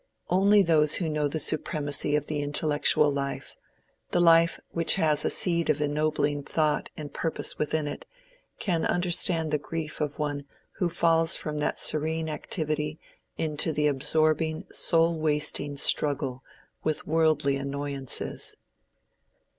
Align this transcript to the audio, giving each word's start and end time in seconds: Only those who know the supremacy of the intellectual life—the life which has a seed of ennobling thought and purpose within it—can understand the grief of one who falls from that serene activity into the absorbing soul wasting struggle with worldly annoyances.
Only 0.31 0.63
those 0.63 0.95
who 0.95 1.07
know 1.07 1.27
the 1.27 1.37
supremacy 1.37 2.15
of 2.15 2.25
the 2.25 2.41
intellectual 2.41 3.11
life—the 3.13 4.19
life 4.19 4.59
which 4.71 4.95
has 4.95 5.23
a 5.23 5.29
seed 5.29 5.69
of 5.69 5.79
ennobling 5.79 6.41
thought 6.41 6.89
and 6.97 7.13
purpose 7.13 7.59
within 7.59 7.85
it—can 7.87 8.83
understand 8.83 9.51
the 9.51 9.59
grief 9.59 10.01
of 10.01 10.17
one 10.17 10.45
who 10.77 10.89
falls 10.89 11.35
from 11.35 11.59
that 11.59 11.77
serene 11.77 12.29
activity 12.29 12.99
into 13.37 13.71
the 13.71 13.85
absorbing 13.85 14.65
soul 14.71 15.19
wasting 15.19 15.77
struggle 15.77 16.43
with 16.83 17.05
worldly 17.05 17.55
annoyances. 17.55 18.55